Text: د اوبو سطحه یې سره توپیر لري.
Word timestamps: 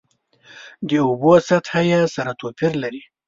د 0.87 0.89
اوبو 1.07 1.33
سطحه 1.47 1.81
یې 1.91 2.01
سره 2.15 2.31
توپیر 2.41 2.71
لري. 2.83 3.01